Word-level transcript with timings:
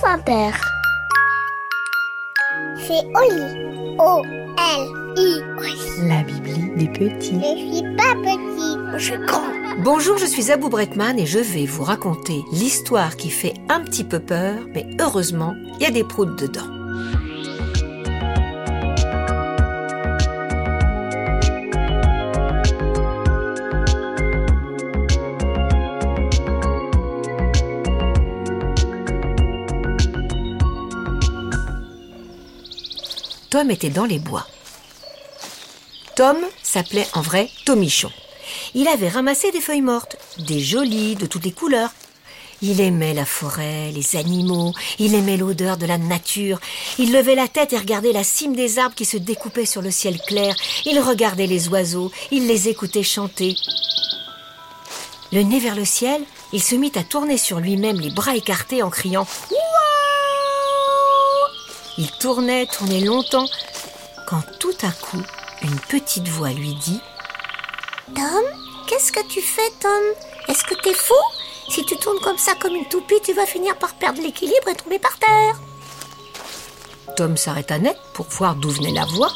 France 0.00 0.18
Inter. 0.18 0.50
C'est 2.76 3.04
Oli. 3.14 3.96
O-L-I. 3.98 5.40
La 6.08 6.22
Bibli 6.22 6.70
des 6.76 6.88
petits. 6.88 7.38
Je 7.40 7.74
suis 7.74 7.96
pas 7.96 8.14
petit, 8.22 8.98
je 8.98 9.04
suis 9.04 9.26
grand. 9.26 9.42
Bonjour, 9.84 10.16
je 10.16 10.26
suis 10.26 10.50
Abou 10.50 10.68
Bretman 10.68 11.18
et 11.18 11.26
je 11.26 11.38
vais 11.38 11.66
vous 11.66 11.84
raconter 11.84 12.42
l'histoire 12.52 13.16
qui 13.16 13.30
fait 13.30 13.54
un 13.68 13.80
petit 13.80 14.04
peu 14.04 14.20
peur, 14.20 14.56
mais 14.74 14.86
heureusement, 15.00 15.54
il 15.78 15.82
y 15.82 15.86
a 15.86 15.90
des 15.90 16.04
proutes 16.04 16.38
dedans. 16.38 16.79
Tom 33.50 33.68
était 33.72 33.90
dans 33.90 34.04
les 34.04 34.20
bois. 34.20 34.46
Tom 36.14 36.36
s'appelait 36.62 37.08
en 37.14 37.20
vrai 37.20 37.50
Tomichon. 37.66 38.12
Il 38.74 38.86
avait 38.86 39.08
ramassé 39.08 39.50
des 39.50 39.60
feuilles 39.60 39.82
mortes, 39.82 40.16
des 40.38 40.60
jolies, 40.60 41.16
de 41.16 41.26
toutes 41.26 41.44
les 41.44 41.50
couleurs. 41.50 41.90
Il 42.62 42.80
aimait 42.80 43.14
la 43.14 43.24
forêt, 43.24 43.90
les 43.90 44.14
animaux, 44.14 44.72
il 45.00 45.16
aimait 45.16 45.36
l'odeur 45.36 45.78
de 45.78 45.86
la 45.86 45.98
nature. 45.98 46.60
Il 46.98 47.12
levait 47.12 47.34
la 47.34 47.48
tête 47.48 47.72
et 47.72 47.78
regardait 47.78 48.12
la 48.12 48.22
cime 48.22 48.54
des 48.54 48.78
arbres 48.78 48.94
qui 48.94 49.04
se 49.04 49.16
découpaient 49.16 49.66
sur 49.66 49.82
le 49.82 49.90
ciel 49.90 50.20
clair. 50.20 50.54
Il 50.84 51.00
regardait 51.00 51.48
les 51.48 51.68
oiseaux, 51.68 52.12
il 52.30 52.46
les 52.46 52.68
écoutait 52.68 53.02
chanter. 53.02 53.56
Le 55.32 55.42
nez 55.42 55.58
vers 55.58 55.74
le 55.74 55.84
ciel, 55.84 56.22
il 56.52 56.62
se 56.62 56.76
mit 56.76 56.92
à 56.94 57.02
tourner 57.02 57.36
sur 57.36 57.58
lui-même 57.58 57.98
les 57.98 58.10
bras 58.10 58.36
écartés 58.36 58.84
en 58.84 58.90
criant 58.90 59.26
Il 62.00 62.10
tournait, 62.12 62.64
tournait 62.64 63.02
longtemps, 63.02 63.44
quand 64.26 64.42
tout 64.58 64.72
à 64.80 64.90
coup, 64.90 65.22
une 65.60 65.78
petite 65.80 66.28
voix 66.28 66.48
lui 66.48 66.74
dit 66.76 66.98
Tom, 68.14 68.42
qu'est-ce 68.88 69.12
que 69.12 69.22
tu 69.28 69.42
fais, 69.42 69.70
Tom? 69.80 70.00
Est-ce 70.48 70.64
que 70.64 70.80
t'es 70.82 70.94
fou? 70.94 71.12
Si 71.68 71.84
tu 71.84 71.98
tournes 71.98 72.20
comme 72.20 72.38
ça, 72.38 72.54
comme 72.58 72.74
une 72.74 72.88
toupie, 72.88 73.20
tu 73.22 73.34
vas 73.34 73.44
finir 73.44 73.76
par 73.76 73.92
perdre 73.92 74.22
l'équilibre 74.22 74.68
et 74.70 74.74
tomber 74.76 74.98
par 74.98 75.18
terre. 75.18 75.60
Tom 77.18 77.36
s'arrêta 77.36 77.78
net 77.78 77.98
pour 78.14 78.24
voir 78.30 78.54
d'où 78.54 78.70
venait 78.70 78.92
la 78.92 79.04
voix. 79.04 79.32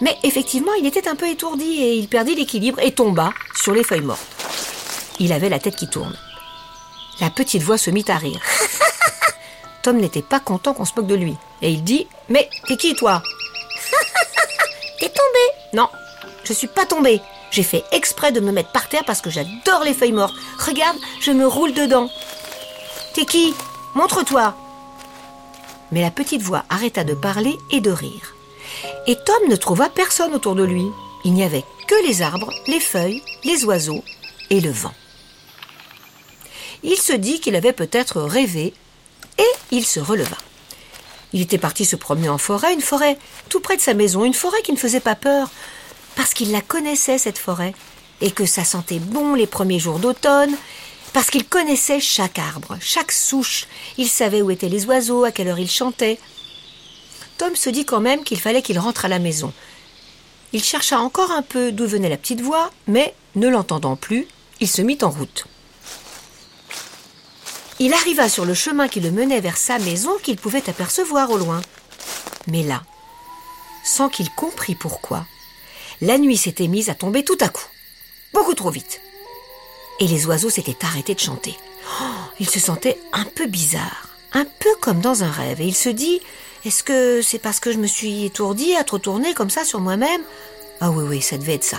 Mais 0.00 0.16
effectivement, 0.22 0.72
il 0.72 0.86
était 0.86 1.06
un 1.06 1.16
peu 1.16 1.28
étourdi 1.28 1.82
et 1.82 1.96
il 1.96 2.08
perdit 2.08 2.34
l'équilibre 2.34 2.80
et 2.80 2.92
tomba 2.92 3.34
sur 3.54 3.74
les 3.74 3.84
feuilles 3.84 4.00
mortes. 4.00 4.26
Il 5.20 5.34
avait 5.34 5.50
la 5.50 5.58
tête 5.58 5.76
qui 5.76 5.90
tourne. 5.90 6.16
La 7.20 7.28
petite 7.28 7.62
voix 7.62 7.76
se 7.76 7.90
mit 7.90 8.06
à 8.08 8.16
rire. 8.16 8.40
Tom 9.82 9.98
n'était 9.98 10.22
pas 10.22 10.40
content 10.40 10.72
qu'on 10.72 10.86
se 10.86 10.94
moque 10.96 11.08
de 11.08 11.14
lui. 11.14 11.36
Et 11.62 11.70
il 11.70 11.84
dit 11.84 12.06
Mais 12.28 12.48
t'es 12.66 12.76
qui 12.76 12.94
toi 12.94 13.22
T'es 15.00 15.08
tombé 15.08 15.72
Non, 15.74 15.88
je 16.44 16.52
suis 16.52 16.66
pas 16.68 16.86
tombé. 16.86 17.20
J'ai 17.50 17.62
fait 17.62 17.84
exprès 17.92 18.32
de 18.32 18.40
me 18.40 18.52
mettre 18.52 18.72
par 18.72 18.88
terre 18.88 19.04
parce 19.06 19.20
que 19.20 19.30
j'adore 19.30 19.84
les 19.84 19.94
feuilles 19.94 20.12
mortes. 20.12 20.34
Regarde, 20.58 20.98
je 21.20 21.30
me 21.30 21.46
roule 21.46 21.72
dedans. 21.72 22.10
T'es 23.14 23.24
qui? 23.24 23.54
Montre-toi. 23.94 24.54
Mais 25.90 26.02
la 26.02 26.10
petite 26.10 26.42
voix 26.42 26.64
arrêta 26.68 27.04
de 27.04 27.14
parler 27.14 27.56
et 27.70 27.80
de 27.80 27.90
rire. 27.90 28.34
Et 29.06 29.16
Tom 29.16 29.48
ne 29.48 29.56
trouva 29.56 29.88
personne 29.88 30.34
autour 30.34 30.54
de 30.54 30.64
lui. 30.64 30.84
Il 31.24 31.32
n'y 31.32 31.42
avait 31.42 31.64
que 31.86 32.06
les 32.06 32.22
arbres, 32.22 32.52
les 32.66 32.80
feuilles, 32.80 33.22
les 33.44 33.64
oiseaux 33.64 34.04
et 34.50 34.60
le 34.60 34.70
vent. 34.70 34.94
Il 36.82 36.96
se 36.96 37.14
dit 37.14 37.40
qu'il 37.40 37.56
avait 37.56 37.72
peut-être 37.72 38.20
rêvé 38.20 38.72
et 39.38 39.50
il 39.70 39.84
se 39.84 40.00
releva. 40.00 40.36
Il 41.32 41.40
était 41.40 41.58
parti 41.58 41.84
se 41.84 41.96
promener 41.96 42.28
en 42.28 42.38
forêt, 42.38 42.72
une 42.72 42.80
forêt 42.80 43.18
tout 43.48 43.60
près 43.60 43.76
de 43.76 43.82
sa 43.82 43.94
maison, 43.94 44.24
une 44.24 44.34
forêt 44.34 44.62
qui 44.62 44.72
ne 44.72 44.78
faisait 44.78 45.00
pas 45.00 45.14
peur, 45.14 45.50
parce 46.16 46.34
qu'il 46.34 46.52
la 46.52 46.60
connaissait, 46.60 47.18
cette 47.18 47.38
forêt, 47.38 47.74
et 48.20 48.30
que 48.30 48.46
ça 48.46 48.64
sentait 48.64 48.98
bon 48.98 49.34
les 49.34 49.46
premiers 49.46 49.78
jours 49.78 49.98
d'automne, 49.98 50.54
parce 51.12 51.30
qu'il 51.30 51.46
connaissait 51.46 52.00
chaque 52.00 52.38
arbre, 52.38 52.76
chaque 52.80 53.12
souche, 53.12 53.66
il 53.96 54.08
savait 54.08 54.42
où 54.42 54.50
étaient 54.50 54.68
les 54.68 54.86
oiseaux, 54.86 55.24
à 55.24 55.32
quelle 55.32 55.48
heure 55.48 55.58
ils 55.58 55.70
chantaient. 55.70 56.18
Tom 57.36 57.54
se 57.54 57.70
dit 57.70 57.84
quand 57.84 58.00
même 58.00 58.24
qu'il 58.24 58.40
fallait 58.40 58.62
qu'il 58.62 58.78
rentre 58.78 59.04
à 59.04 59.08
la 59.08 59.18
maison. 59.18 59.52
Il 60.52 60.64
chercha 60.64 60.98
encore 60.98 61.30
un 61.30 61.42
peu 61.42 61.72
d'où 61.72 61.86
venait 61.86 62.08
la 62.08 62.16
petite 62.16 62.40
voix, 62.40 62.70
mais, 62.86 63.14
ne 63.36 63.48
l'entendant 63.48 63.96
plus, 63.96 64.26
il 64.60 64.68
se 64.68 64.82
mit 64.82 64.98
en 65.02 65.10
route. 65.10 65.46
Il 67.80 67.94
arriva 67.94 68.28
sur 68.28 68.44
le 68.44 68.54
chemin 68.54 68.88
qui 68.88 69.00
le 69.00 69.12
menait 69.12 69.40
vers 69.40 69.56
sa 69.56 69.78
maison 69.78 70.18
qu'il 70.22 70.36
pouvait 70.36 70.68
apercevoir 70.68 71.30
au 71.30 71.38
loin. 71.38 71.60
Mais 72.48 72.62
là, 72.62 72.82
sans 73.84 74.08
qu'il 74.08 74.30
comprît 74.30 74.74
pourquoi, 74.74 75.24
la 76.00 76.18
nuit 76.18 76.36
s'était 76.36 76.66
mise 76.66 76.90
à 76.90 76.94
tomber 76.94 77.24
tout 77.24 77.38
à 77.40 77.48
coup, 77.48 77.66
beaucoup 78.34 78.54
trop 78.54 78.70
vite. 78.70 79.00
Et 80.00 80.08
les 80.08 80.26
oiseaux 80.26 80.50
s'étaient 80.50 80.84
arrêtés 80.84 81.14
de 81.14 81.20
chanter. 81.20 81.56
Oh, 82.00 82.04
il 82.40 82.50
se 82.50 82.58
sentait 82.58 82.98
un 83.12 83.24
peu 83.24 83.46
bizarre, 83.46 84.08
un 84.32 84.44
peu 84.44 84.74
comme 84.80 85.00
dans 85.00 85.22
un 85.22 85.30
rêve, 85.30 85.60
et 85.60 85.66
il 85.66 85.74
se 85.74 85.88
dit 85.88 86.20
Est-ce 86.64 86.82
que 86.82 87.22
c'est 87.22 87.38
parce 87.38 87.60
que 87.60 87.72
je 87.72 87.78
me 87.78 87.86
suis 87.86 88.24
étourdi 88.24 88.74
à 88.74 88.84
trop 88.84 88.98
tourner 88.98 89.34
comme 89.34 89.50
ça 89.50 89.64
sur 89.64 89.80
moi-même? 89.80 90.22
Ah 90.80 90.90
oui, 90.90 91.04
oui, 91.08 91.22
ça 91.22 91.38
devait 91.38 91.54
être 91.54 91.64
ça. 91.64 91.78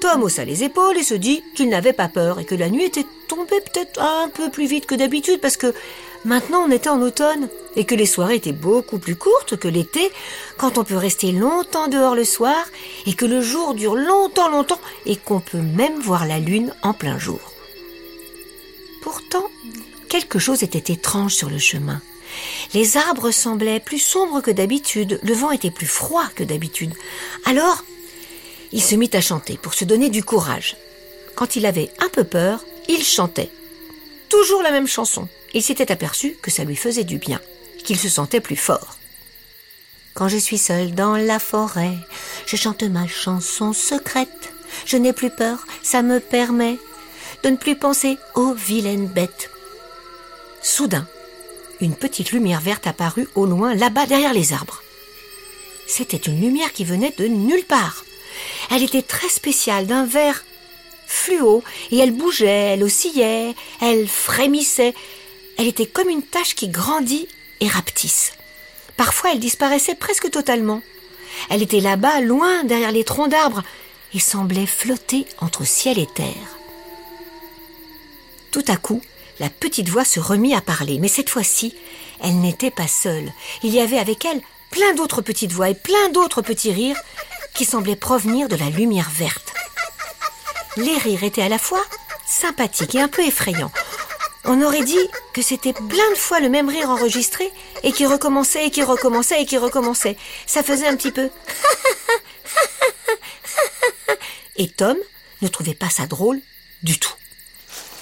Tom 0.00 0.22
haussa 0.22 0.44
les 0.44 0.64
épaules 0.64 0.96
et 0.96 1.02
se 1.02 1.14
dit 1.14 1.42
qu'il 1.54 1.68
n'avait 1.68 1.92
pas 1.92 2.08
peur 2.08 2.38
et 2.38 2.44
que 2.44 2.54
la 2.54 2.70
nuit 2.70 2.84
était 2.84 3.06
tombée 3.26 3.60
peut-être 3.60 4.00
un 4.00 4.28
peu 4.28 4.50
plus 4.50 4.66
vite 4.66 4.86
que 4.86 4.94
d'habitude 4.94 5.40
parce 5.40 5.56
que 5.56 5.74
maintenant 6.24 6.64
on 6.66 6.70
était 6.70 6.88
en 6.88 7.02
automne 7.02 7.48
et 7.76 7.84
que 7.84 7.94
les 7.94 8.06
soirées 8.06 8.36
étaient 8.36 8.52
beaucoup 8.52 8.98
plus 8.98 9.16
courtes 9.16 9.56
que 9.56 9.68
l'été 9.68 10.10
quand 10.56 10.78
on 10.78 10.84
peut 10.84 10.96
rester 10.96 11.32
longtemps 11.32 11.88
dehors 11.88 12.14
le 12.14 12.24
soir 12.24 12.64
et 13.06 13.14
que 13.14 13.26
le 13.26 13.40
jour 13.40 13.74
dure 13.74 13.96
longtemps 13.96 14.48
longtemps 14.48 14.80
et 15.06 15.16
qu'on 15.16 15.40
peut 15.40 15.58
même 15.58 15.98
voir 16.00 16.26
la 16.26 16.38
lune 16.38 16.72
en 16.82 16.92
plein 16.92 17.18
jour. 17.18 17.40
Pourtant, 19.02 19.48
quelque 20.08 20.38
chose 20.38 20.62
était 20.62 20.92
étrange 20.92 21.34
sur 21.34 21.50
le 21.50 21.58
chemin. 21.58 22.00
Les 22.74 22.96
arbres 22.96 23.30
semblaient 23.30 23.80
plus 23.80 23.98
sombres 23.98 24.40
que 24.40 24.50
d'habitude, 24.50 25.18
le 25.22 25.34
vent 25.34 25.50
était 25.50 25.70
plus 25.70 25.86
froid 25.86 26.26
que 26.34 26.44
d'habitude. 26.44 26.92
Alors, 27.46 27.84
il 28.72 28.82
se 28.82 28.94
mit 28.94 29.10
à 29.12 29.20
chanter 29.20 29.56
pour 29.56 29.74
se 29.74 29.84
donner 29.84 30.10
du 30.10 30.22
courage. 30.22 30.76
Quand 31.34 31.56
il 31.56 31.66
avait 31.66 31.90
un 32.00 32.08
peu 32.08 32.24
peur, 32.24 32.64
il 32.88 33.02
chantait. 33.02 33.50
Toujours 34.28 34.62
la 34.62 34.70
même 34.70 34.88
chanson. 34.88 35.28
Il 35.54 35.62
s'était 35.62 35.92
aperçu 35.92 36.36
que 36.42 36.50
ça 36.50 36.64
lui 36.64 36.76
faisait 36.76 37.04
du 37.04 37.18
bien, 37.18 37.40
qu'il 37.84 37.98
se 37.98 38.08
sentait 38.08 38.40
plus 38.40 38.56
fort. 38.56 38.98
Quand 40.14 40.28
je 40.28 40.36
suis 40.36 40.58
seul 40.58 40.94
dans 40.94 41.16
la 41.16 41.38
forêt, 41.38 41.94
je 42.46 42.56
chante 42.56 42.82
ma 42.82 43.06
chanson 43.06 43.72
secrète. 43.72 44.52
Je 44.84 44.96
n'ai 44.96 45.12
plus 45.12 45.30
peur, 45.30 45.66
ça 45.82 46.02
me 46.02 46.20
permet 46.20 46.76
de 47.44 47.50
ne 47.50 47.56
plus 47.56 47.76
penser 47.76 48.18
aux 48.34 48.52
vilaines 48.52 49.06
bêtes. 49.06 49.50
Soudain, 50.60 51.06
une 51.80 51.94
petite 51.94 52.32
lumière 52.32 52.60
verte 52.60 52.86
apparut 52.86 53.28
au 53.34 53.46
loin, 53.46 53.74
là-bas 53.74 54.06
derrière 54.06 54.34
les 54.34 54.52
arbres. 54.52 54.82
C'était 55.86 56.16
une 56.16 56.40
lumière 56.40 56.72
qui 56.72 56.84
venait 56.84 57.14
de 57.16 57.26
nulle 57.26 57.64
part. 57.64 58.04
Elle 58.70 58.82
était 58.82 59.02
très 59.02 59.28
spéciale, 59.28 59.86
d'un 59.86 60.04
vert 60.04 60.44
fluo, 61.06 61.62
et 61.90 61.98
elle 61.98 62.12
bougeait, 62.12 62.74
elle 62.74 62.84
oscillait, 62.84 63.54
elle 63.80 64.06
frémissait. 64.06 64.94
Elle 65.56 65.66
était 65.66 65.86
comme 65.86 66.10
une 66.10 66.22
tache 66.22 66.54
qui 66.54 66.68
grandit 66.68 67.28
et 67.60 67.68
rapetisse. 67.68 68.32
Parfois 68.96 69.32
elle 69.32 69.40
disparaissait 69.40 69.94
presque 69.94 70.30
totalement. 70.30 70.82
Elle 71.50 71.62
était 71.62 71.80
là-bas, 71.80 72.20
loin 72.20 72.64
derrière 72.64 72.92
les 72.92 73.04
troncs 73.04 73.30
d'arbres, 73.30 73.62
et 74.14 74.20
semblait 74.20 74.66
flotter 74.66 75.26
entre 75.40 75.66
ciel 75.66 75.98
et 75.98 76.06
terre. 76.06 76.58
Tout 78.50 78.64
à 78.68 78.76
coup, 78.76 79.02
la 79.40 79.50
petite 79.50 79.88
voix 79.88 80.04
se 80.04 80.20
remit 80.20 80.54
à 80.54 80.60
parler, 80.60 80.98
mais 80.98 81.08
cette 81.08 81.30
fois-ci, 81.30 81.74
elle 82.22 82.40
n'était 82.40 82.70
pas 82.70 82.88
seule. 82.88 83.32
Il 83.62 83.70
y 83.70 83.80
avait 83.80 83.98
avec 83.98 84.24
elle 84.24 84.40
plein 84.70 84.94
d'autres 84.94 85.22
petites 85.22 85.52
voix 85.52 85.70
et 85.70 85.74
plein 85.74 86.08
d'autres 86.10 86.42
petits 86.42 86.72
rires 86.72 87.00
qui 87.58 87.64
semblaient 87.64 87.96
provenir 87.96 88.48
de 88.48 88.54
la 88.54 88.70
lumière 88.70 89.10
verte. 89.10 89.52
Les 90.76 90.96
rires 90.96 91.24
étaient 91.24 91.42
à 91.42 91.48
la 91.48 91.58
fois 91.58 91.82
sympathiques 92.24 92.94
et 92.94 93.00
un 93.00 93.08
peu 93.08 93.26
effrayants. 93.26 93.72
On 94.44 94.62
aurait 94.62 94.84
dit 94.84 95.10
que 95.32 95.42
c'était 95.42 95.72
plein 95.72 96.08
de 96.12 96.16
fois 96.16 96.38
le 96.38 96.50
même 96.50 96.68
rire 96.68 96.88
enregistré 96.88 97.50
et 97.82 97.90
qui 97.90 98.06
recommençait 98.06 98.66
et 98.66 98.70
qui 98.70 98.84
recommençait 98.84 99.42
et 99.42 99.44
qui 99.44 99.58
recommençait. 99.58 100.16
Ça 100.46 100.62
faisait 100.62 100.86
un 100.86 100.94
petit 100.94 101.10
peu. 101.10 101.30
Et 104.56 104.68
Tom 104.68 104.96
ne 105.42 105.48
trouvait 105.48 105.74
pas 105.74 105.90
ça 105.90 106.06
drôle 106.06 106.40
du 106.84 107.00
tout. 107.00 107.14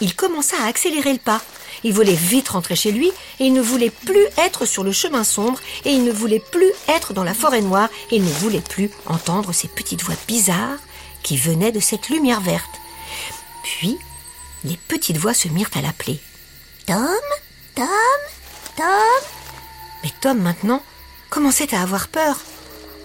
Il 0.02 0.14
commença 0.14 0.56
à 0.62 0.66
accélérer 0.66 1.14
le 1.14 1.18
pas. 1.18 1.40
Il 1.84 1.92
voulait 1.92 2.14
vite 2.14 2.48
rentrer 2.48 2.76
chez 2.76 2.92
lui 2.92 3.08
et 3.40 3.44
il 3.44 3.52
ne 3.52 3.60
voulait 3.60 3.90
plus 3.90 4.26
être 4.38 4.66
sur 4.66 4.84
le 4.84 4.92
chemin 4.92 5.24
sombre 5.24 5.60
et 5.84 5.90
il 5.90 6.04
ne 6.04 6.12
voulait 6.12 6.42
plus 6.52 6.72
être 6.88 7.12
dans 7.12 7.24
la 7.24 7.34
forêt 7.34 7.60
noire 7.60 7.88
et 8.10 8.16
il 8.16 8.24
ne 8.24 8.30
voulait 8.30 8.60
plus 8.60 8.90
entendre 9.06 9.52
ces 9.52 9.68
petites 9.68 10.02
voix 10.02 10.14
bizarres 10.26 10.78
qui 11.22 11.36
venaient 11.36 11.72
de 11.72 11.80
cette 11.80 12.08
lumière 12.08 12.40
verte. 12.40 12.80
Puis, 13.62 13.98
les 14.64 14.78
petites 14.88 15.18
voix 15.18 15.34
se 15.34 15.48
mirent 15.48 15.70
à 15.74 15.80
l'appeler. 15.80 16.20
Tom 16.86 16.96
Tom 17.74 17.86
Tom 18.76 18.86
Mais 20.02 20.12
Tom, 20.20 20.40
maintenant, 20.40 20.82
commençait 21.30 21.74
à 21.74 21.82
avoir 21.82 22.08
peur. 22.08 22.38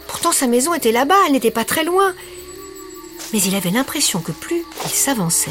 Pourtant, 0.07 0.31
sa 0.31 0.47
maison 0.47 0.73
était 0.73 0.91
là-bas, 0.91 1.15
elle 1.25 1.33
n'était 1.33 1.51
pas 1.51 1.65
très 1.65 1.83
loin. 1.83 2.13
Mais 3.33 3.41
il 3.41 3.55
avait 3.55 3.71
l'impression 3.71 4.19
que 4.19 4.31
plus 4.31 4.63
il 4.85 4.91
s'avançait, 4.91 5.49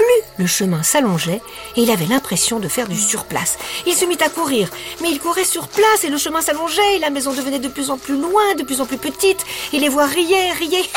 plus 0.00 0.22
le 0.38 0.46
chemin 0.46 0.82
s'allongeait 0.82 1.42
et 1.76 1.82
il 1.82 1.90
avait 1.90 2.06
l'impression 2.06 2.58
de 2.58 2.68
faire 2.68 2.88
du 2.88 2.98
surplace. 2.98 3.58
Il 3.86 3.94
se 3.94 4.06
mit 4.06 4.16
à 4.24 4.30
courir, 4.30 4.70
mais 5.02 5.10
il 5.10 5.20
courait 5.20 5.44
sur 5.44 5.68
place 5.68 6.04
et 6.04 6.08
le 6.08 6.16
chemin 6.16 6.40
s'allongeait 6.40 6.96
et 6.96 6.98
la 6.98 7.10
maison 7.10 7.32
devenait 7.32 7.58
de 7.58 7.68
plus 7.68 7.90
en 7.90 7.98
plus 7.98 8.16
loin, 8.16 8.54
de 8.56 8.62
plus 8.62 8.80
en 8.80 8.86
plus 8.86 8.96
petite 8.96 9.44
et 9.72 9.78
les 9.78 9.88
voix 9.88 10.06
riaient, 10.06 10.52
riaient. 10.52 10.88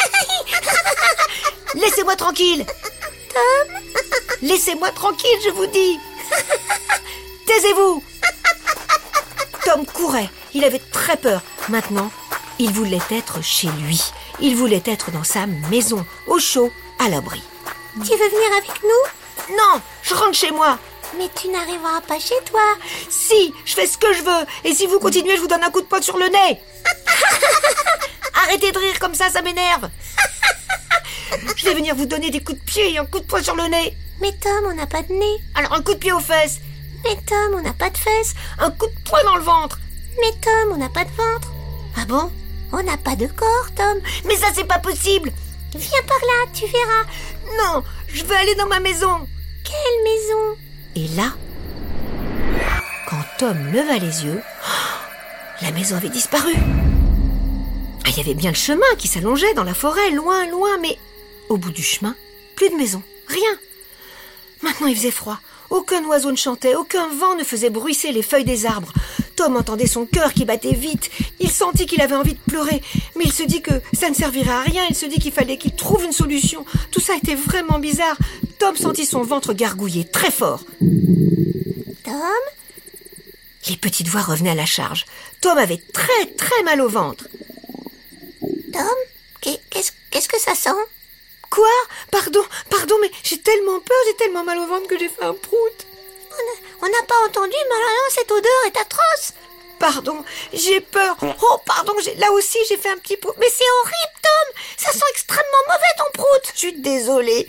Laissez-moi 1.76 2.16
tranquille 2.16 2.66
Tom 3.34 3.78
Laissez-moi 4.42 4.92
tranquille, 4.92 5.40
je 5.44 5.50
vous 5.50 5.68
dis 5.68 6.00
Taisez-vous 7.46 8.04
Tom 9.66 9.86
courait, 9.86 10.30
il 10.54 10.64
avait 10.64 10.82
très 10.92 11.18
peur. 11.18 11.42
Maintenant, 11.70 12.12
il 12.60 12.72
voulait 12.72 13.00
être 13.12 13.42
chez 13.42 13.68
lui. 13.68 14.02
Il 14.40 14.56
voulait 14.56 14.84
être 14.86 15.12
dans 15.12 15.24
sa 15.24 15.46
maison, 15.46 16.06
au 16.28 16.40
chaud, 16.40 16.72
à 17.00 17.10
l'abri. 17.10 17.42
Tu 17.94 18.10
veux 18.12 18.30
venir 18.30 18.58
avec 18.58 18.84
nous? 18.84 19.56
Non, 19.56 19.82
je 20.02 20.14
rentre 20.16 20.34
chez 20.34 20.52
moi. 20.52 20.78
Mais 21.18 21.30
tu 21.40 21.48
n'arriveras 21.50 22.02
pas 22.02 22.20
chez 22.20 22.36
toi. 22.46 22.62
Si, 23.10 23.54
je 23.66 23.74
fais 23.76 23.86
ce 23.86 23.98
que 23.98 24.12
je 24.14 24.24
veux. 24.24 24.46
Et 24.64 24.74
si 24.74 24.88
vous 24.88 25.00
continuez, 25.00 25.36
je 25.36 25.42
vous 25.42 25.48
donne 25.48 25.64
un 25.64 25.70
coup 25.70 25.82
de 25.82 25.86
poing 25.86 26.02
sur 26.02 26.18
le 26.18 26.26
nez. 26.28 26.60
Arrêtez 28.46 28.72
de 28.72 28.80
rire 28.80 29.00
comme 29.00 29.14
ça, 29.14 29.30
ça 29.30 29.42
m'énerve. 29.42 29.90
Je 31.56 31.66
vais 31.66 31.76
venir 31.76 31.96
vous 31.96 32.06
donner 32.08 32.32
des 32.32 32.44
coups 32.44 32.60
de 32.60 32.64
pied 32.66 32.94
et 32.94 32.98
un 32.98 33.06
coup 33.06 33.20
de 33.20 33.26
poing 33.26 33.44
sur 33.44 33.56
le 33.56 33.66
nez. 33.68 33.96
Mais 34.22 34.32
Tom, 34.42 34.66
on 34.68 34.74
n'a 34.74 34.88
pas 34.88 35.04
de 35.04 35.14
nez. 35.14 35.38
Alors 35.56 35.74
un 35.74 35.82
coup 35.82 35.94
de 35.94 36.00
pied 36.00 36.12
aux 36.12 36.20
fesses, 36.20 36.60
Mais 37.04 37.16
Tom, 37.28 37.56
on 37.56 37.62
n'a 37.62 37.74
pas 37.74 37.90
de 37.90 37.98
fesses. 37.98 38.34
un 38.60 38.72
coup 38.72 38.88
de 38.88 39.10
poing 39.10 39.24
dans 39.24 39.36
le 39.36 39.44
ventre. 39.44 39.80
Mais 40.20 40.32
Tom, 40.42 40.72
on 40.74 40.78
n'a 40.78 40.90
pas 40.90 41.04
de 41.06 41.12
ventre. 41.12 41.52
Ah 41.98 42.06
bon? 42.06 42.32
On 42.72 42.82
n'a 42.82 42.98
pas 42.98 43.16
de 43.16 43.28
corps, 43.28 43.72
Tom. 43.76 44.00
Mais 44.26 44.36
ça, 44.36 44.48
c'est 44.54 44.64
pas 44.64 44.80
possible. 44.80 45.32
Viens 45.76 46.04
par 46.08 46.18
là, 46.20 46.52
tu 46.54 46.66
verras. 46.66 47.04
Non, 47.46 47.84
je 48.08 48.24
veux 48.24 48.36
aller 48.36 48.56
dans 48.56 48.68
ma 48.68 48.80
maison. 48.80 49.28
Quelle 49.64 50.04
maison? 50.04 50.58
Et 50.96 51.08
là, 51.16 51.34
quand 53.10 53.24
Tom 53.38 53.72
leva 53.72 53.98
les 53.98 54.26
yeux, 54.26 54.42
la 55.62 55.72
maison 55.72 55.96
avait 55.96 56.10
disparu. 56.10 56.54
Ah, 58.06 58.10
Il 58.10 58.18
y 58.18 58.22
avait 58.22 58.34
bien 58.34 58.52
le 58.52 58.56
chemin 58.58 58.86
qui 58.98 59.08
s'allongeait 59.08 59.54
dans 59.54 59.64
la 59.64 59.74
forêt, 59.74 60.12
loin, 60.12 60.48
loin, 60.48 60.78
mais 60.82 60.98
au 61.50 61.58
bout 61.58 61.72
du 61.72 61.84
chemin, 61.84 62.16
plus 62.56 62.70
de 62.70 62.76
maison, 62.76 63.02
rien. 63.28 63.58
Maintenant 64.62 64.88
il 64.88 64.96
faisait 64.96 65.12
froid. 65.12 65.40
Aucun 65.70 66.04
oiseau 66.06 66.32
ne 66.32 66.38
chantait, 66.38 66.76
aucun 66.76 67.08
vent 67.10 67.36
ne 67.36 67.44
faisait 67.44 67.70
bruisser 67.70 68.12
les 68.12 68.22
feuilles 68.22 68.46
des 68.46 68.66
arbres. 68.66 68.94
Tom 69.36 69.56
entendait 69.56 69.88
son 69.88 70.06
cœur 70.06 70.34
qui 70.34 70.46
battait 70.46 70.74
vite. 70.74 71.10
Il 71.40 71.50
sentit 71.50 71.86
qu'il 71.86 72.02
avait 72.02 72.16
envie 72.16 72.34
de 72.36 72.40
pleurer, 72.40 72.82
mais 73.16 73.24
il 73.26 73.34
se 73.34 73.44
dit 73.44 73.62
que 73.62 73.72
ça 73.94 74.10
ne 74.10 74.16
servirait 74.16 74.52
à 74.52 74.62
rien. 74.62 74.84
Il 74.90 74.96
se 74.96 75.06
dit 75.06 75.20
qu'il 75.20 75.32
fallait 75.32 75.58
qu'il 75.58 75.76
trouve 75.76 76.04
une 76.06 76.12
solution. 76.14 76.66
Tout 76.92 77.00
ça 77.02 77.16
était 77.16 77.36
vraiment 77.36 77.80
bizarre. 77.80 78.18
Tom 78.60 78.76
sentit 78.76 79.06
son 79.06 79.24
ventre 79.24 79.54
gargouiller 79.54 80.06
très 80.06 80.32
fort. 80.32 80.64
Tom? 82.04 82.44
Les 83.70 83.78
petites 83.78 84.08
voix 84.08 84.22
revenaient 84.22 84.52
à 84.52 84.56
la 84.56 84.66
charge. 84.66 85.06
Tom 85.42 85.58
avait 85.58 85.82
très 85.94 86.26
très 86.38 86.64
mal 86.64 86.82
au 86.82 86.90
ventre. 86.90 87.28
Tom 88.72 88.84
Qu'est- 89.42 89.60
Qu'est-ce 89.70 89.92
qu'est-ce 90.12 90.28
que 90.30 90.40
ça 90.40 90.56
sent? 90.56 90.70
Quoi? 91.50 91.68
Pardon, 92.12 92.42
pardon, 92.70 92.96
mais 93.02 93.12
j'ai 93.24 93.38
tellement 93.40 93.80
peur, 93.80 93.98
j'ai 94.08 94.16
tellement 94.16 94.44
mal 94.44 94.58
au 94.60 94.68
ventre 94.68 94.88
que 94.88 94.98
j'ai 94.98 95.10
fait 95.10 95.24
un 95.24 95.34
prout. 95.34 95.86
On 96.86 96.90
n'a 96.90 97.08
pas 97.08 97.16
entendu, 97.26 97.56
mais 97.70 97.76
alors 97.76 98.10
cette 98.10 98.30
odeur 98.30 98.66
est 98.66 98.78
atroce. 98.78 99.32
Pardon, 99.80 100.22
j'ai 100.52 100.82
peur. 100.82 101.16
Oh, 101.22 101.58
pardon, 101.66 101.94
là 102.18 102.30
aussi 102.34 102.58
j'ai 102.68 102.76
fait 102.76 102.90
un 102.90 102.98
petit 102.98 103.16
prout. 103.16 103.34
Mais 103.40 103.48
c'est 103.48 103.64
horrible, 103.80 104.20
Tom 104.22 104.62
Ça 104.76 104.92
sent 104.92 105.06
extrêmement 105.12 105.64
mauvais 105.68 105.94
ton 105.98 106.12
prout. 106.12 106.42
Je 106.54 106.60
suis 106.60 106.74
désolée. 106.74 107.48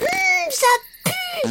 Hum, 0.00 0.50
ça 0.50 0.66
pue. 1.04 1.50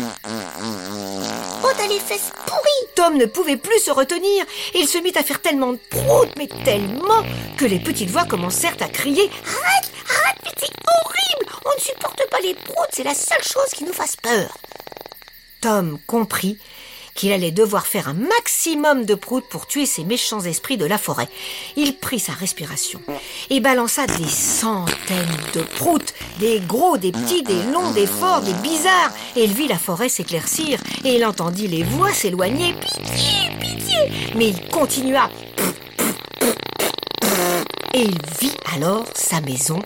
Oh, 1.63 1.69
t'as 1.77 1.85
les 1.85 1.99
fesses 1.99 2.31
pourries. 2.47 2.87
Tom 2.95 3.15
ne 3.15 3.27
pouvait 3.27 3.57
plus 3.57 3.79
se 3.79 3.91
retenir 3.91 4.43
et 4.73 4.79
il 4.79 4.87
se 4.87 4.97
mit 4.97 5.15
à 5.15 5.21
faire 5.21 5.43
tellement 5.43 5.73
de 5.73 5.79
prout, 5.91 6.29
mais 6.35 6.47
tellement, 6.63 7.23
que 7.59 7.65
les 7.65 7.79
petites 7.79 8.09
voix 8.09 8.25
commencèrent 8.25 8.77
à 8.79 8.87
crier 8.87 9.29
Arrête, 9.45 9.91
arrête, 10.09 10.37
mais 10.43 10.51
c'est 10.57 10.73
horrible. 10.87 11.59
On 11.63 11.75
ne 11.75 11.79
supporte 11.79 12.27
pas 12.31 12.39
les 12.39 12.55
proutes, 12.55 12.89
c'est 12.91 13.03
la 13.03 13.13
seule 13.13 13.43
chose 13.43 13.69
qui 13.71 13.83
nous 13.83 13.93
fasse 13.93 14.15
peur. 14.15 14.49
Tom 15.65 15.97
comprit 16.05 16.59
qu'il 17.15 17.31
allait 17.31 17.49
devoir 17.49 17.87
faire 17.87 18.07
un 18.07 18.13
maximum 18.13 19.03
de 19.03 19.15
proutes 19.15 19.49
pour 19.49 19.65
tuer 19.65 19.87
ces 19.87 20.03
méchants 20.03 20.41
esprits 20.41 20.77
de 20.77 20.85
la 20.85 20.99
forêt. 20.99 21.27
Il 21.75 21.97
prit 21.97 22.19
sa 22.19 22.33
respiration 22.33 23.01
et 23.49 23.61
balança 23.61 24.05
des 24.05 24.27
centaines 24.27 25.25
de 25.55 25.61
proutes, 25.61 26.13
des 26.37 26.59
gros, 26.59 26.99
des 26.99 27.11
petits, 27.11 27.41
des 27.41 27.63
longs, 27.73 27.89
des 27.93 28.05
forts, 28.05 28.41
des 28.41 28.53
bizarres. 28.53 29.11
Et 29.35 29.45
il 29.45 29.53
vit 29.53 29.67
la 29.67 29.79
forêt 29.79 30.07
s'éclaircir 30.07 30.79
et 31.03 31.15
il 31.15 31.25
entendit 31.25 31.67
les 31.67 31.81
voix 31.81 32.13
s'éloigner. 32.13 32.75
Pitié, 32.75 33.49
pitié 33.59 34.35
Mais 34.35 34.49
il 34.49 34.69
continua. 34.69 35.31
Et 37.95 38.01
il 38.01 38.19
vit 38.39 38.55
alors 38.75 39.07
sa 39.15 39.41
maison 39.41 39.79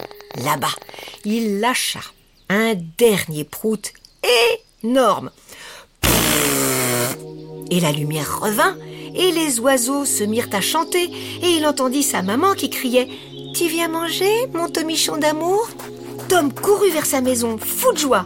là-bas. 0.44 0.76
Il 1.24 1.62
lâcha 1.62 2.02
un 2.50 2.74
dernier 2.98 3.46
prout 3.46 3.94
énorme. 4.84 5.32
Et 7.72 7.80
la 7.80 7.92
lumière 7.92 8.40
revint, 8.40 8.76
et 9.16 9.32
les 9.32 9.60
oiseaux 9.60 10.06
se 10.06 10.24
mirent 10.24 10.50
à 10.54 10.62
chanter, 10.62 11.04
et 11.42 11.50
il 11.58 11.66
entendit 11.66 12.04
sa 12.04 12.22
maman 12.22 12.54
qui 12.54 12.70
criait 12.70 13.08
Tu 13.54 13.68
viens 13.68 13.88
manger, 13.88 14.48
mon 14.54 14.70
tomichon 14.70 15.18
d'amour? 15.18 15.70
Tom 16.28 16.54
courut 16.54 16.92
vers 16.92 17.06
sa 17.06 17.22
maison, 17.22 17.58
fou 17.58 17.92
de 17.94 17.98
joie. 17.98 18.26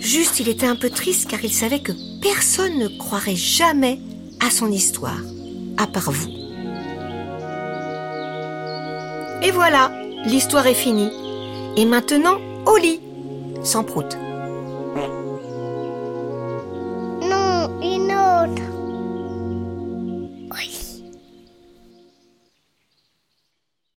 Juste, 0.00 0.40
il 0.40 0.48
était 0.48 0.66
un 0.66 0.76
peu 0.76 0.90
triste 0.90 1.30
car 1.30 1.42
il 1.44 1.52
savait 1.52 1.80
que 1.80 1.92
personne 2.20 2.78
ne 2.78 2.88
croirait 2.88 3.36
jamais 3.36 4.00
à 4.40 4.50
son 4.50 4.70
histoire, 4.70 5.20
à 5.78 5.86
part 5.86 6.10
vous. 6.10 6.28
Et 9.42 9.50
voilà, 9.50 9.90
l'histoire 10.24 10.66
est 10.66 10.74
finie. 10.74 11.10
Et 11.76 11.84
maintenant, 11.84 12.38
au 12.66 12.76
lit, 12.76 13.00
sans 13.62 13.84
prout. 13.84 14.16